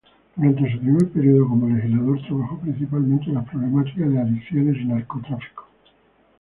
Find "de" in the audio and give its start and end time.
4.11-4.19